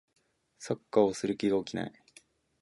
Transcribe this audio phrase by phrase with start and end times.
[0.57, 1.93] サッカーをする気が起きない